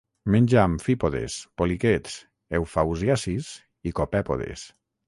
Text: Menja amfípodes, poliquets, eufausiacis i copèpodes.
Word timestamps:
Menja 0.35 0.61
amfípodes, 0.61 1.35
poliquets, 1.63 2.17
eufausiacis 2.61 3.55
i 3.93 3.97
copèpodes. 4.03 4.71